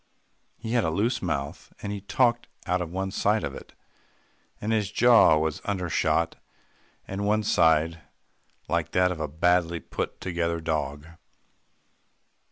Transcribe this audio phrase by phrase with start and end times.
[0.57, 3.73] He had a loose mouth, and he talked out of one side of it,
[4.59, 6.37] and his jaw was undershot
[7.07, 8.01] and one sided,
[8.67, 11.05] like that of a badly put together dog.